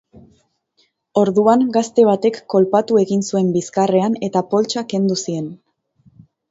[1.23, 5.51] Orduan, gazte batek kolpatu egin zuen bizkarrean, eta poltsa kendu zien.